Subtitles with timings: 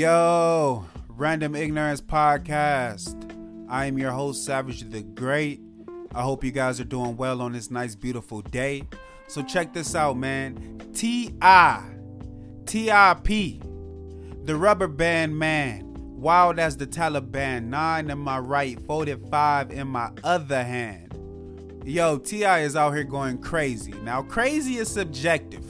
[0.00, 3.14] Yo, Random Ignorance Podcast.
[3.68, 5.60] I am your host, Savage the Great.
[6.14, 8.84] I hope you guys are doing well on this nice, beautiful day.
[9.28, 10.80] So, check this out, man.
[10.94, 11.84] T.I.
[12.64, 13.60] T.I.P.
[14.44, 15.82] The Rubber Band Man.
[16.16, 17.64] Wild as the Taliban.
[17.64, 21.82] Nine in my right, 45 in my other hand.
[21.84, 22.60] Yo, T.I.
[22.60, 23.92] is out here going crazy.
[24.02, 25.69] Now, crazy is subjective.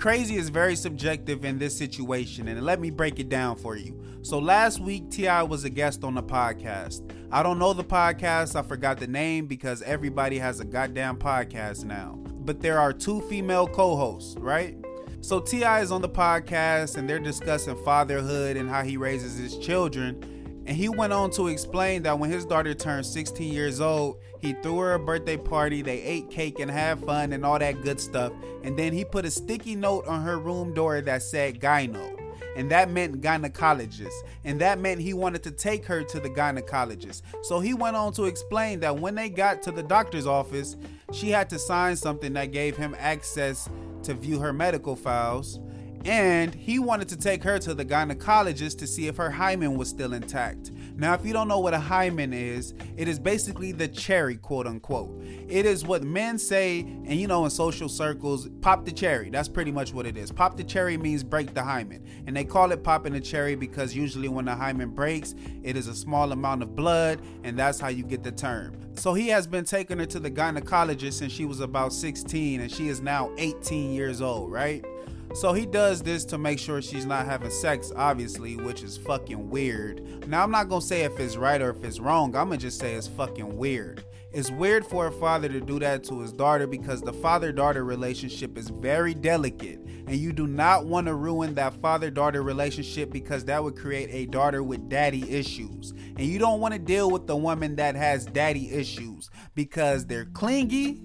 [0.00, 4.02] Crazy is very subjective in this situation, and let me break it down for you.
[4.22, 5.42] So, last week, T.I.
[5.42, 7.02] was a guest on the podcast.
[7.30, 11.84] I don't know the podcast, I forgot the name because everybody has a goddamn podcast
[11.84, 12.18] now.
[12.30, 14.74] But there are two female co hosts, right?
[15.20, 15.82] So, T.I.
[15.82, 20.24] is on the podcast, and they're discussing fatherhood and how he raises his children.
[20.70, 24.52] And he went on to explain that when his daughter turned 16 years old, he
[24.52, 27.98] threw her a birthday party, they ate cake and had fun and all that good
[27.98, 28.32] stuff.
[28.62, 32.16] And then he put a sticky note on her room door that said gyno.
[32.56, 34.14] And that meant gynecologist.
[34.44, 37.22] And that meant he wanted to take her to the gynecologist.
[37.42, 40.76] So he went on to explain that when they got to the doctor's office,
[41.12, 43.68] she had to sign something that gave him access
[44.04, 45.58] to view her medical files
[46.04, 49.88] and he wanted to take her to the gynecologist to see if her hymen was
[49.88, 50.70] still intact.
[50.96, 54.66] Now, if you don't know what a hymen is, it is basically the cherry, quote
[54.66, 55.22] unquote.
[55.48, 59.30] It is what men say, and you know, in social circles, pop the cherry.
[59.30, 60.30] That's pretty much what it is.
[60.30, 62.04] Pop the cherry means break the hymen.
[62.26, 65.86] And they call it popping the cherry because usually when the hymen breaks, it is
[65.86, 68.76] a small amount of blood, and that's how you get the term.
[68.94, 72.70] So he has been taking her to the gynecologist since she was about 16, and
[72.70, 74.84] she is now 18 years old, right?
[75.32, 79.48] So he does this to make sure she's not having sex, obviously, which is fucking
[79.48, 80.28] weird.
[80.28, 82.80] Now, I'm not gonna say if it's right or if it's wrong, I'm gonna just
[82.80, 84.04] say it's fucking weird.
[84.32, 87.84] It's weird for a father to do that to his daughter because the father daughter
[87.84, 93.10] relationship is very delicate, and you do not want to ruin that father daughter relationship
[93.10, 95.92] because that would create a daughter with daddy issues.
[95.92, 100.26] And you don't want to deal with the woman that has daddy issues because they're
[100.26, 101.00] clingy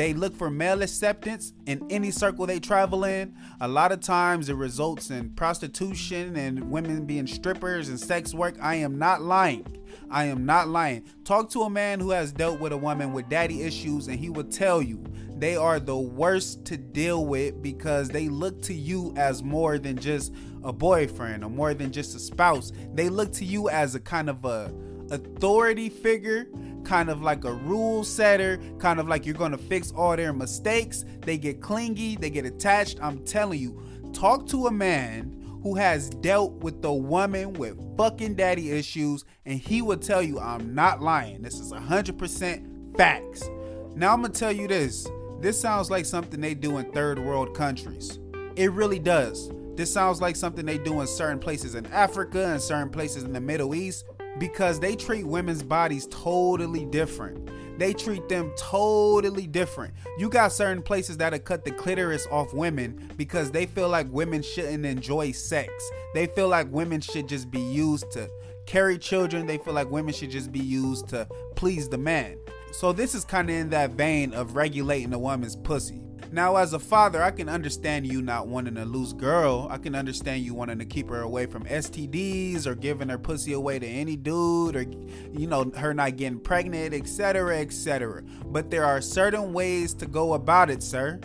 [0.00, 3.34] they look for male acceptance in any circle they travel in.
[3.60, 8.54] A lot of times it results in prostitution and women being strippers and sex work.
[8.62, 9.66] I am not lying.
[10.10, 11.04] I am not lying.
[11.24, 14.30] Talk to a man who has dealt with a woman with daddy issues, and he
[14.30, 15.04] will tell you
[15.36, 19.98] they are the worst to deal with because they look to you as more than
[19.98, 20.32] just
[20.64, 22.72] a boyfriend or more than just a spouse.
[22.94, 24.72] They look to you as a kind of a
[25.10, 26.46] authority figure
[26.84, 30.32] kind of like a rule setter, kind of like you're going to fix all their
[30.32, 31.04] mistakes.
[31.20, 32.98] They get clingy, they get attached.
[33.02, 33.80] I'm telling you,
[34.12, 39.58] talk to a man who has dealt with the woman with fucking daddy issues, and
[39.58, 41.42] he will tell you, I'm not lying.
[41.42, 43.48] This is 100% facts.
[43.94, 45.06] Now, I'm going to tell you this
[45.40, 48.18] this sounds like something they do in third world countries.
[48.56, 49.50] It really does.
[49.74, 53.32] This sounds like something they do in certain places in Africa and certain places in
[53.32, 54.04] the Middle East
[54.38, 57.50] because they treat women's bodies totally different.
[57.78, 59.94] They treat them totally different.
[60.18, 64.42] You got certain places that'll cut the clitoris off women because they feel like women
[64.42, 65.72] shouldn't enjoy sex.
[66.12, 68.28] They feel like women should just be used to
[68.66, 69.46] carry children.
[69.46, 71.26] They feel like women should just be used to
[71.56, 72.36] please the man.
[72.72, 76.02] So this is kind of in that vein of regulating a woman's pussy.
[76.32, 79.66] Now, as a father, I can understand you not wanting to lose girl.
[79.70, 83.52] I can understand you wanting to keep her away from STDs or giving her pussy
[83.52, 84.84] away to any dude or,
[85.32, 88.22] you know, her not getting pregnant, etc., etc.
[88.46, 91.20] But there are certain ways to go about it, sir.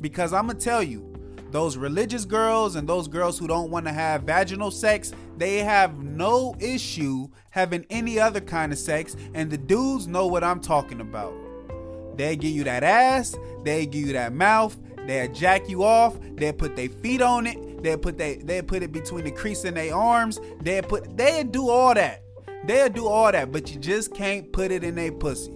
[0.00, 1.04] Because I'm going to tell you,
[1.50, 6.02] those religious girls and those girls who don't want to have vaginal sex, they have
[6.02, 11.00] no issue having any other kind of sex, and the dudes know what I'm talking
[11.00, 11.32] about.
[12.18, 16.52] They give you that ass, they give you that mouth, they'll jack you off, they'll
[16.52, 19.74] put their feet on it, they'll put they they'll put it between the crease in
[19.74, 22.24] their arms, they'll put they'll do all that.
[22.64, 25.52] They'll do all that, but you just can't put it in their pussy.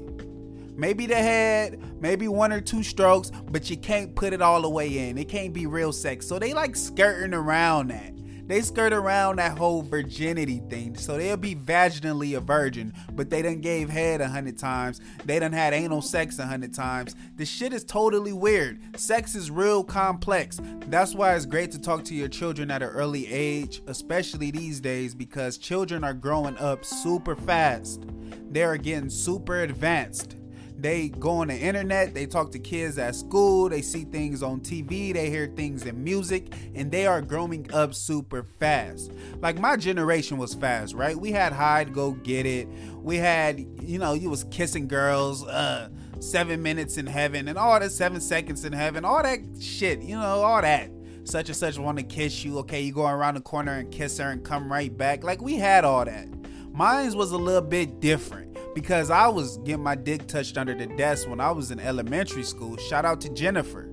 [0.77, 4.71] Maybe the head, maybe one or two strokes, but you can't put it all the
[4.71, 5.19] way in.
[5.19, 6.27] It can't be real sex.
[6.27, 8.15] So they like skirting around that
[8.53, 10.95] they skirt around that whole virginity thing.
[10.95, 15.01] So they'll be vaginally a virgin, but they done gave head a hundred times.
[15.25, 17.17] They done had anal sex a hundred times.
[17.37, 19.01] The shit is totally weird.
[19.01, 20.61] Sex is real complex.
[20.89, 24.81] That's why it's great to talk to your children at an early age, especially these
[24.81, 28.05] days, because children are growing up super fast.
[28.51, 30.37] They are getting super advanced
[30.83, 34.61] they go on the internet, they talk to kids at school, they see things on
[34.61, 39.13] TV, they hear things in music, and they are growing up super fast.
[39.41, 41.17] Like my generation was fast, right?
[41.17, 42.69] We had hide, go get it.
[43.01, 45.89] We had, you know, you was kissing girls, uh,
[46.19, 50.17] seven minutes in heaven, and all that seven seconds in heaven, all that shit, you
[50.17, 50.91] know, all that.
[51.25, 52.59] such and such want to kiss you.
[52.59, 55.23] Okay, you go around the corner and kiss her and come right back.
[55.23, 56.27] Like we had all that.
[56.73, 60.87] Mine was a little bit different because I was getting my dick touched under the
[60.87, 62.77] desk when I was in elementary school.
[62.77, 63.91] Shout out to Jennifer.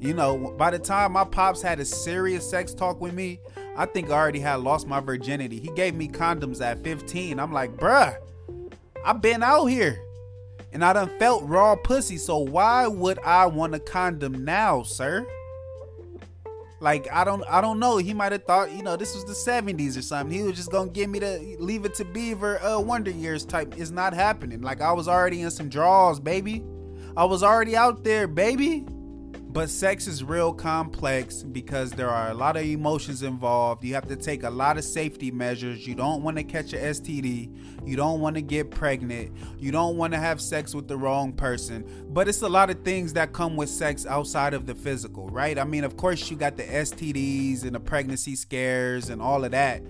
[0.00, 3.40] You know, by the time my pops had a serious sex talk with me,
[3.76, 5.60] I think I already had lost my virginity.
[5.60, 7.38] He gave me condoms at 15.
[7.38, 8.16] I'm like, bruh,
[9.04, 9.98] I've been out here
[10.72, 12.18] and I done felt raw pussy.
[12.18, 15.26] So why would I want a condom now, sir?
[16.82, 17.98] Like I don't I don't know.
[17.98, 20.36] He might have thought, you know, this was the 70s or something.
[20.36, 23.74] He was just gonna give me the leave it to Beaver uh Wonder Years type.
[23.78, 24.62] It's not happening.
[24.62, 26.64] Like I was already in some draws, baby.
[27.16, 28.84] I was already out there, baby.
[29.52, 33.84] But sex is real complex because there are a lot of emotions involved.
[33.84, 35.86] You have to take a lot of safety measures.
[35.86, 37.54] You don't want to catch a STD.
[37.84, 39.30] You don't want to get pregnant.
[39.58, 41.84] You don't want to have sex with the wrong person.
[42.08, 45.58] But it's a lot of things that come with sex outside of the physical, right?
[45.58, 49.50] I mean, of course, you got the STDs and the pregnancy scares and all of
[49.50, 49.82] that.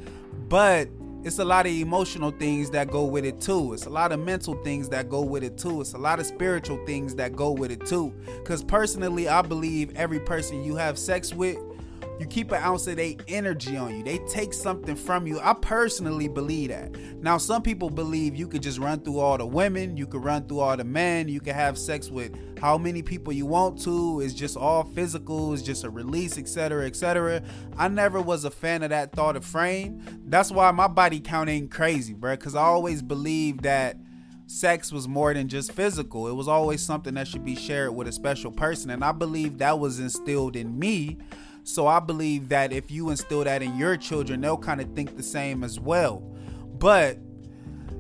[0.49, 0.89] But
[1.25, 3.73] it's a lot of emotional things that go with it too.
[3.75, 5.81] It's a lot of mental things that go with it too.
[5.81, 8.13] It's a lot of spiritual things that go with it too.
[8.39, 11.57] Because personally, I believe every person you have sex with
[12.23, 14.05] you keep an ounce of their energy on you.
[14.05, 15.41] They take something from you.
[15.41, 16.95] I personally believe that.
[17.21, 20.47] Now, some people believe you could just run through all the women, you could run
[20.47, 24.21] through all the men, you could have sex with how many people you want to.
[24.21, 26.87] It's just all physical, it's just a release, etc.
[26.87, 27.43] etc.
[27.77, 30.01] I never was a fan of that thought of frame.
[30.27, 32.37] That's why my body count ain't crazy, bro.
[32.37, 33.97] Cause I always believed that
[34.47, 36.29] sex was more than just physical.
[36.29, 38.91] It was always something that should be shared with a special person.
[38.91, 41.19] And I believe that was instilled in me
[41.65, 45.17] so I believe that if you instill that in your children, they'll kind of think
[45.17, 46.21] the same as well.
[46.79, 47.19] But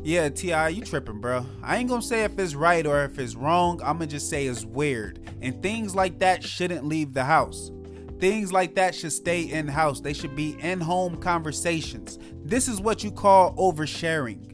[0.02, 1.46] yeah, T.I., you tripping, bro.
[1.62, 3.80] I ain't gonna say if it's right or if it's wrong.
[3.82, 5.20] I'm gonna just say it's weird.
[5.40, 7.70] And things like that shouldn't leave the house.
[8.18, 10.00] Things like that should stay in house.
[10.00, 12.18] They should be in home conversations.
[12.44, 14.48] This is what you call oversharing.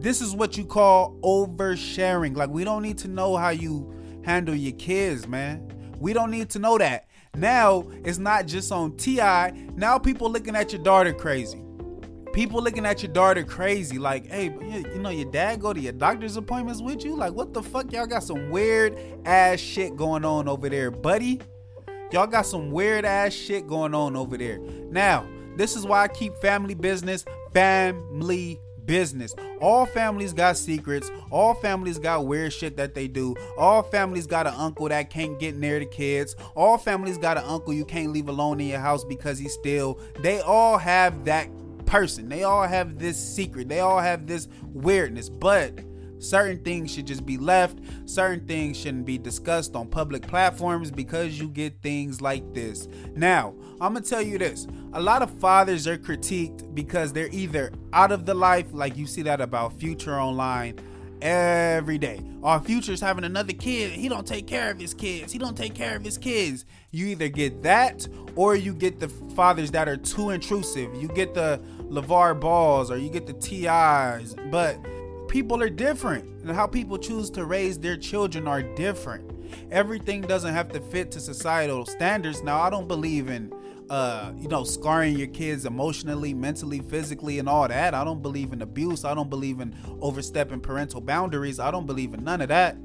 [0.00, 2.36] This is what you call oversharing.
[2.36, 3.92] Like, we don't need to know how you
[4.24, 5.92] handle your kids, man.
[5.98, 7.08] We don't need to know that.
[7.36, 9.52] Now it's not just on TI.
[9.74, 11.62] Now people looking at your daughter crazy.
[12.32, 15.92] People looking at your daughter crazy, like, hey, you know, your dad go to your
[15.92, 17.16] doctor's appointments with you?
[17.16, 17.90] Like, what the fuck?
[17.92, 21.40] Y'all got some weird ass shit going on over there, buddy.
[22.12, 24.58] Y'all got some weird ass shit going on over there.
[24.90, 25.26] Now,
[25.56, 29.36] this is why I keep family business family business.
[29.60, 31.12] All families got secrets.
[31.30, 33.36] All families got weird shit that they do.
[33.56, 36.34] All families got an uncle that can't get near the kids.
[36.56, 40.00] All families got an uncle you can't leave alone in your house because he's still.
[40.20, 41.48] They all have that
[41.86, 42.28] person.
[42.28, 43.68] They all have this secret.
[43.68, 45.28] They all have this weirdness.
[45.28, 45.78] But
[46.18, 47.78] Certain things should just be left.
[48.06, 52.88] Certain things shouldn't be discussed on public platforms because you get things like this.
[53.14, 57.72] Now, I'm gonna tell you this a lot of fathers are critiqued because they're either
[57.92, 60.78] out of the life, like you see that about Future Online
[61.20, 62.20] every day.
[62.42, 63.92] Our Future's having another kid.
[63.92, 65.32] He don't take care of his kids.
[65.32, 66.64] He don't take care of his kids.
[66.90, 68.06] You either get that
[68.36, 70.94] or you get the fathers that are too intrusive.
[70.94, 71.60] You get the
[71.90, 74.36] LeVar Balls or you get the TIs.
[74.50, 74.78] But
[75.28, 79.30] people are different and how people choose to raise their children are different.
[79.70, 82.42] Everything doesn't have to fit to societal standards.
[82.42, 83.52] Now, I don't believe in
[83.90, 87.94] uh, you know, scarring your kids emotionally, mentally, physically, and all that.
[87.94, 89.04] I don't believe in abuse.
[89.04, 91.58] I don't believe in overstepping parental boundaries.
[91.58, 92.76] I don't believe in none of that.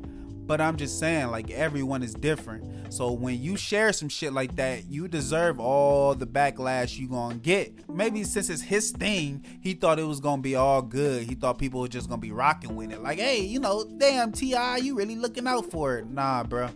[0.46, 2.94] But I'm just saying, like, everyone is different.
[2.94, 7.36] So when you share some shit like that, you deserve all the backlash you gonna
[7.36, 7.90] get.
[7.90, 11.24] Maybe since it's his thing, he thought it was gonna be all good.
[11.24, 13.02] He thought people were just gonna be rocking with it.
[13.02, 16.10] Like, hey, you know, damn, T.I., you really looking out for it.
[16.10, 16.70] Nah, bro.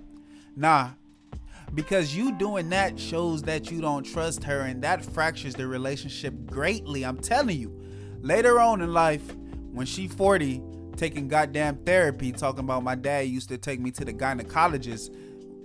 [0.55, 0.91] Nah.
[1.75, 6.33] Because you doing that shows that you don't trust her, and that fractures the relationship
[6.45, 7.03] greatly.
[7.03, 7.79] I'm telling you.
[8.21, 9.35] Later on in life,
[9.71, 10.61] when she 40,
[10.97, 15.15] taking goddamn therapy, talking about my dad used to take me to the gynecologist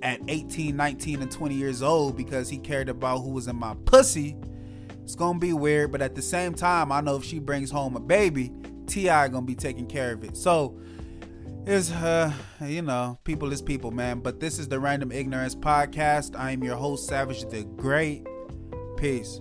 [0.02, 3.74] at 18, 19, and 20 years old because he cared about who was in my
[3.86, 4.36] pussy.
[5.02, 7.96] It's gonna be weird, but at the same time, I know if she brings home
[7.96, 8.52] a baby,
[8.86, 9.28] T.I.
[9.28, 10.36] gonna be taking care of it.
[10.36, 10.78] So
[11.66, 14.20] it's uh you know, people is people, man.
[14.20, 16.38] But this is the Random Ignorance Podcast.
[16.38, 18.26] I am your host, Savage the Great.
[18.96, 19.40] Peace.